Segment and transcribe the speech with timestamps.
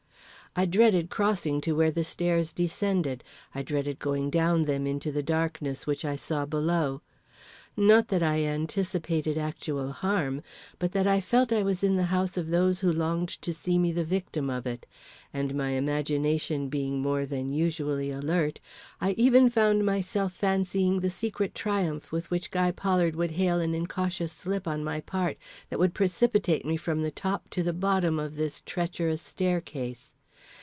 [0.53, 3.23] I dreaded crossing to where the stairs descended;
[3.55, 7.01] I dreaded going down them into the darkness which I saw below.
[7.77, 10.43] Not that I anticipated actual harm,
[10.77, 13.77] but that I felt I was in the house of those who longed to see
[13.79, 14.85] me the victim of it;
[15.33, 18.59] and my imagination being more than usually alert,
[18.99, 23.73] I even found myself fancying the secret triumph with which Guy Pollard would hail an
[23.73, 25.37] incautious slip on my part,
[25.69, 30.13] that would precipitate me from the top to the bottom of this treacherous staircase.